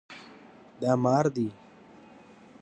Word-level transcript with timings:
دا 0.81 0.91
مار 1.03 1.25
دی 1.35 1.47